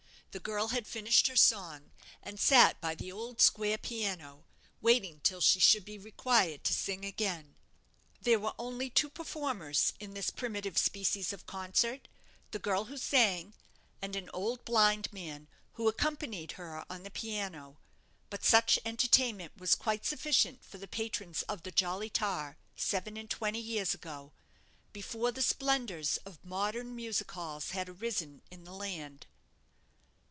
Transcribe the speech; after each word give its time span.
The 0.33 0.39
girl 0.39 0.69
had 0.69 0.87
finished 0.87 1.27
her 1.27 1.35
song, 1.35 1.91
and 2.23 2.39
sat 2.39 2.79
by 2.79 2.95
the 2.95 3.11
old 3.11 3.41
square 3.41 3.77
piano, 3.77 4.45
waiting 4.79 5.19
till 5.19 5.41
she 5.41 5.59
should 5.59 5.83
be 5.83 5.97
required 5.97 6.63
to 6.63 6.73
sing 6.73 7.03
again. 7.03 7.55
There 8.21 8.39
were 8.39 8.53
only 8.57 8.89
two 8.89 9.09
performers 9.09 9.91
in 9.99 10.13
this 10.13 10.29
primitive 10.29 10.77
species 10.77 11.33
of 11.33 11.45
concert 11.45 12.07
the 12.51 12.59
girl 12.59 12.85
who 12.85 12.95
sang, 12.95 13.55
and 14.01 14.15
an 14.15 14.29
old 14.33 14.63
blind 14.63 15.11
man, 15.11 15.49
who 15.73 15.89
accompanied 15.89 16.53
her 16.53 16.85
on 16.89 17.03
the 17.03 17.11
piano; 17.11 17.75
but 18.29 18.45
such 18.45 18.79
entertainment 18.85 19.57
was 19.57 19.75
quite 19.75 20.05
sufficient 20.05 20.63
for 20.63 20.77
the 20.77 20.87
patrons 20.87 21.41
of 21.49 21.63
the 21.63 21.71
'Jolly 21.73 22.09
Tar', 22.09 22.55
seven 22.77 23.17
and 23.17 23.29
twenty 23.29 23.59
years 23.59 23.93
ago, 23.93 24.31
before 24.93 25.33
the 25.33 25.41
splendours 25.41 26.15
of 26.25 26.39
modern 26.41 26.95
music 26.95 27.29
halls 27.31 27.71
had 27.71 27.89
arisen 27.89 28.41
in 28.49 28.63
the 28.63 28.71
land. 28.73 29.25